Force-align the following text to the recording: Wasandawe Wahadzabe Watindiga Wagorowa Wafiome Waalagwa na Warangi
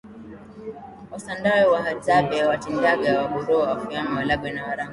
Wasandawe 1.11 1.63
Wahadzabe 1.73 2.37
Watindiga 2.49 2.99
Wagorowa 3.21 3.65
Wafiome 3.71 4.09
Waalagwa 4.15 4.49
na 4.53 4.61
Warangi 4.67 4.89